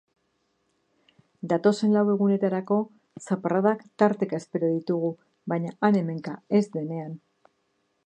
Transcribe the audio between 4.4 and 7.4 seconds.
espero ditugu, baina han-hemenka, ez denean.